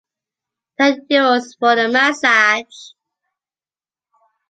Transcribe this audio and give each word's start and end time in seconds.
Ten 0.79 0.93
euros 1.11 1.53
for 1.59 1.75
the 1.75 1.87
massage! 1.87 2.91